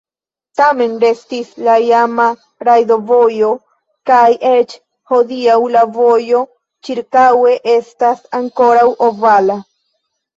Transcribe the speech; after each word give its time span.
Tamen 0.59 0.93
restis 1.01 1.49
la 1.65 1.73
iama 1.87 2.23
rajdovojo 2.67 3.49
kaj 4.11 4.21
eĉ 4.51 4.73
hodiaŭ 5.13 5.57
la 5.75 5.83
vojo 5.97 6.41
ĉirkaŭe 6.87 7.53
estas 7.75 8.25
ankoraŭ 8.39 8.87
ovala. 9.09 9.59